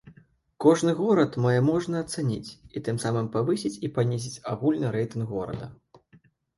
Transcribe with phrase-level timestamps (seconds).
[0.63, 5.75] Кожны горад мае можна ацаніць і тым самым павысіць і панізіць агульны рэйтынг горада.